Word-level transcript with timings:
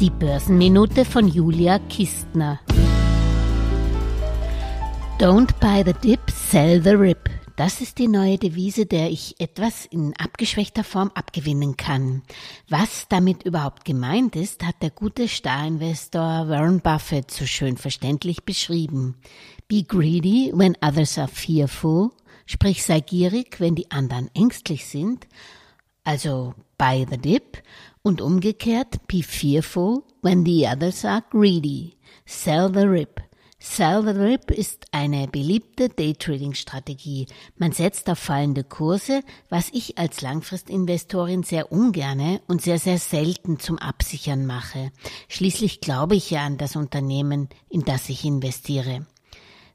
Die 0.00 0.10
Börsenminute 0.10 1.04
von 1.04 1.26
Julia 1.26 1.80
Kistner. 1.80 2.60
Don't 5.18 5.52
buy 5.58 5.82
the 5.84 5.92
dip, 5.92 6.20
sell 6.30 6.80
the 6.80 6.90
rip. 6.90 7.28
Das 7.56 7.80
ist 7.80 7.98
die 7.98 8.06
neue 8.06 8.38
Devise, 8.38 8.86
der 8.86 9.10
ich 9.10 9.34
etwas 9.40 9.86
in 9.86 10.14
abgeschwächter 10.16 10.84
Form 10.84 11.10
abgewinnen 11.14 11.76
kann. 11.76 12.22
Was 12.68 13.08
damit 13.08 13.42
überhaupt 13.42 13.84
gemeint 13.84 14.36
ist, 14.36 14.64
hat 14.64 14.76
der 14.82 14.90
gute 14.90 15.26
Starinvestor 15.26 16.48
Warren 16.48 16.78
Buffett 16.78 17.32
so 17.32 17.44
schön 17.44 17.76
verständlich 17.76 18.44
beschrieben. 18.44 19.16
Be 19.66 19.82
greedy 19.82 20.52
when 20.54 20.76
others 20.80 21.18
are 21.18 21.26
fearful, 21.26 22.12
sprich 22.46 22.84
sei 22.84 23.00
gierig, 23.00 23.58
wenn 23.58 23.74
die 23.74 23.90
anderen 23.90 24.30
ängstlich 24.32 24.86
sind, 24.86 25.26
also 26.08 26.54
buy 26.78 27.04
the 27.08 27.18
dip, 27.18 27.58
und 28.02 28.22
umgekehrt 28.22 29.06
be 29.06 29.22
fearful 29.22 30.04
when 30.22 30.44
the 30.46 30.66
others 30.66 31.04
are 31.04 31.22
greedy, 31.30 31.98
sell 32.24 32.72
the 32.72 32.88
rip. 32.88 33.20
Sell 33.60 34.02
the 34.04 34.10
Rip 34.10 34.52
ist 34.52 34.86
eine 34.92 35.26
beliebte 35.26 35.88
Daytrading-Strategie. 35.88 37.26
Man 37.56 37.72
setzt 37.72 38.08
auf 38.08 38.20
fallende 38.20 38.62
Kurse, 38.62 39.22
was 39.48 39.70
ich 39.72 39.98
als 39.98 40.20
Langfristinvestorin 40.20 41.42
sehr 41.42 41.72
ungerne 41.72 42.40
und 42.46 42.62
sehr, 42.62 42.78
sehr 42.78 42.98
selten 42.98 43.58
zum 43.58 43.76
Absichern 43.78 44.46
mache. 44.46 44.92
Schließlich 45.26 45.80
glaube 45.80 46.14
ich 46.14 46.30
ja 46.30 46.46
an 46.46 46.56
das 46.56 46.76
Unternehmen, 46.76 47.48
in 47.68 47.84
das 47.84 48.08
ich 48.08 48.24
investiere. 48.24 49.06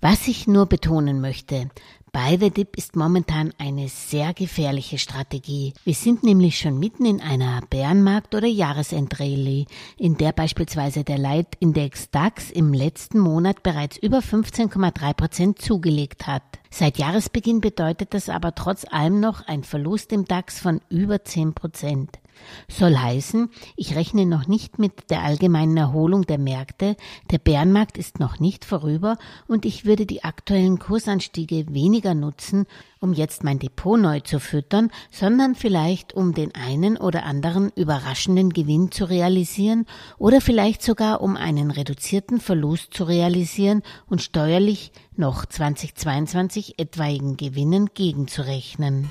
Was 0.00 0.28
ich 0.28 0.46
nur 0.46 0.66
betonen 0.66 1.20
möchte, 1.20 1.70
Buy 2.12 2.38
the 2.38 2.50
Dip 2.50 2.76
ist 2.76 2.94
momentan 2.94 3.52
eine 3.58 3.88
sehr 3.88 4.32
gefährliche 4.32 4.96
Strategie. 4.96 5.74
Wir 5.84 5.94
sind 5.94 6.22
nämlich 6.22 6.58
schon 6.58 6.78
mitten 6.78 7.04
in 7.04 7.20
einer 7.20 7.60
Bärenmarkt- 7.68 8.34
oder 8.34 8.46
Jahresendrallye, 8.46 9.66
in 9.96 10.16
der 10.16 10.32
beispielsweise 10.32 11.02
der 11.02 11.18
Leitindex 11.18 12.10
DAX 12.10 12.50
im 12.50 12.72
letzten 12.72 13.18
Monat 13.18 13.64
bereits 13.64 13.96
über 13.98 14.18
15,3 14.18 15.14
Prozent 15.14 15.60
zugelegt 15.60 16.28
hat. 16.28 16.44
Seit 16.70 16.98
Jahresbeginn 16.98 17.60
bedeutet 17.60 18.14
das 18.14 18.28
aber 18.28 18.54
trotz 18.54 18.86
allem 18.88 19.18
noch 19.18 19.46
ein 19.48 19.64
Verlust 19.64 20.12
im 20.12 20.24
DAX 20.24 20.60
von 20.60 20.80
über 20.88 21.24
10 21.24 21.54
Prozent. 21.54 22.20
Soll 22.68 22.96
heißen, 22.96 23.50
ich 23.76 23.96
rechne 23.96 24.26
noch 24.26 24.46
nicht 24.46 24.78
mit 24.78 25.10
der 25.10 25.22
allgemeinen 25.22 25.76
Erholung 25.76 26.22
der 26.22 26.38
Märkte, 26.38 26.96
der 27.30 27.38
Bärenmarkt 27.38 27.98
ist 27.98 28.20
noch 28.20 28.40
nicht 28.40 28.64
vorüber 28.64 29.16
und 29.46 29.64
ich 29.64 29.84
würde 29.84 30.06
die 30.06 30.24
aktuellen 30.24 30.78
Kursanstiege 30.78 31.66
weniger 31.70 32.14
nutzen, 32.14 32.66
um 33.00 33.12
jetzt 33.12 33.44
mein 33.44 33.58
Depot 33.58 33.98
neu 33.98 34.20
zu 34.20 34.40
füttern, 34.40 34.90
sondern 35.10 35.54
vielleicht 35.54 36.14
um 36.14 36.34
den 36.34 36.54
einen 36.54 36.96
oder 36.96 37.24
anderen 37.24 37.70
überraschenden 37.74 38.50
Gewinn 38.50 38.90
zu 38.90 39.04
realisieren 39.04 39.86
oder 40.18 40.40
vielleicht 40.40 40.82
sogar 40.82 41.20
um 41.20 41.36
einen 41.36 41.70
reduzierten 41.70 42.40
Verlust 42.40 42.94
zu 42.94 43.04
realisieren 43.04 43.82
und 44.06 44.22
steuerlich 44.22 44.92
noch 45.16 45.46
2022 45.46 46.78
etwaigen 46.78 47.36
Gewinnen 47.36 47.90
gegenzurechnen. 47.94 49.10